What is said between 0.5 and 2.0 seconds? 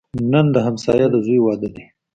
د همسایه د زوی واده دی